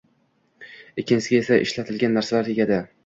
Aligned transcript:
Ikkinchisiga 1.03 1.41
esa 1.43 1.59
ishlatilgan 1.67 2.17
narsalar 2.19 2.49
tegadi 2.51 2.81